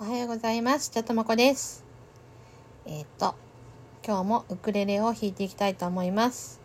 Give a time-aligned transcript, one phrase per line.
[0.00, 0.90] おはようございます。
[0.90, 1.82] ちゃともこです。
[2.86, 3.34] えっ、ー、と、
[4.06, 6.60] 今日もウクレレを弾いていきたいと思います。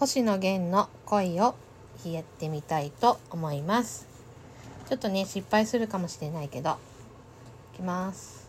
[0.00, 1.54] 星野源の恋を
[2.04, 4.08] 弾いてみたいと思います。
[4.88, 6.78] ちょっとね、失敗するかもしれないけど、
[7.74, 8.48] いきます。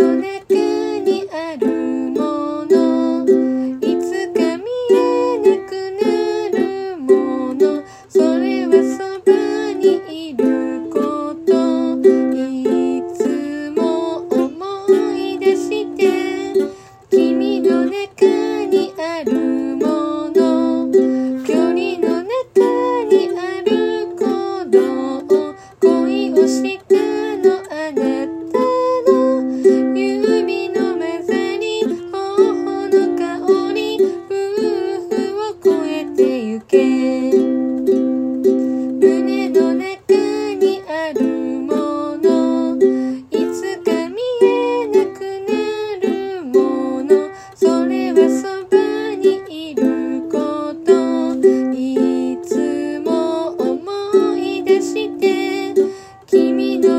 [0.00, 0.39] 눈에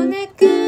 [0.02, 0.61] お願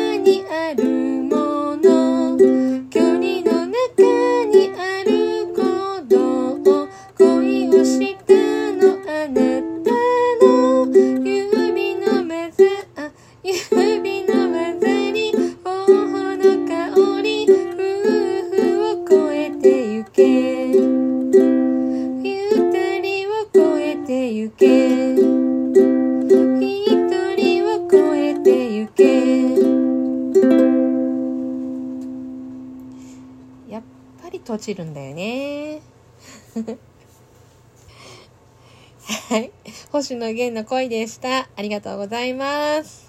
[33.68, 33.82] やっ
[34.22, 35.80] ぱり閉じるんだよね。
[39.28, 39.52] はい。
[39.90, 41.48] 星野源の恋でした。
[41.56, 43.03] ありがとうございます。